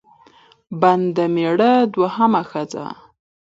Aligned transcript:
بن 0.79 0.99
د 1.15 1.17
مېړه 1.35 1.73
دوهمه 1.93 2.41
ښځه 2.49 2.85